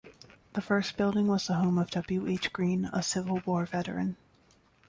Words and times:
The 0.53 0.61
first 0.63 0.97
building 0.97 1.27
was 1.27 1.45
the 1.45 1.53
home 1.53 1.77
of 1.77 1.91
W. 1.91 2.25
H. 2.25 2.51
Green, 2.51 2.85
a 2.85 3.03
Civil 3.03 3.43
War 3.45 3.67
veteran. 3.67 4.17